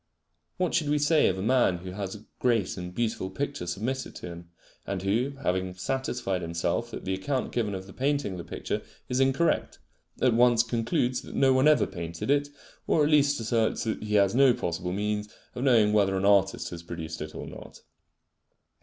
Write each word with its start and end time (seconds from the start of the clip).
What 0.57 0.73
should 0.73 0.89
we 0.89 0.97
say 0.97 1.27
of 1.27 1.37
a 1.37 1.43
man 1.43 1.77
who 1.77 1.91
has 1.91 2.15
a 2.15 2.25
great 2.39 2.75
and 2.75 2.91
beautiful 2.91 3.29
picture 3.29 3.67
submitted 3.67 4.15
to 4.15 4.25
him, 4.29 4.49
and 4.87 5.03
who, 5.03 5.33
having 5.43 5.75
satisfied 5.75 6.41
himself 6.41 6.89
that 6.89 7.05
the 7.05 7.13
account 7.13 7.51
given 7.51 7.75
of 7.75 7.85
the 7.85 7.93
painting 7.93 8.31
of 8.31 8.37
the 8.39 8.43
picture 8.43 8.81
is 9.09 9.19
incorrect, 9.19 9.77
at 10.19 10.33
once 10.33 10.63
concludes 10.63 11.21
that 11.21 11.35
no 11.35 11.53
one 11.53 11.67
ever 11.67 11.85
painted 11.85 12.31
it, 12.31 12.49
or 12.87 13.03
at 13.03 13.11
least 13.11 13.39
asserts 13.39 13.83
that 13.83 14.01
he 14.01 14.15
has 14.15 14.33
no 14.33 14.55
possible 14.55 14.91
means 14.91 15.29
of 15.53 15.63
knowing 15.63 15.93
whether 15.93 16.17
an 16.17 16.25
artist 16.25 16.71
has 16.71 16.81
produced 16.81 17.21
it 17.21 17.35
or 17.35 17.45
not? 17.45 17.81